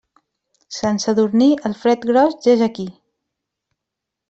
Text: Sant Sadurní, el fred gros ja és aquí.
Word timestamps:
Sant 0.77 0.97
Sadurní, 1.03 1.51
el 1.69 1.77
fred 1.83 2.09
gros 2.13 2.35
ja 2.47 2.51
és 2.57 2.65
aquí. 2.71 2.89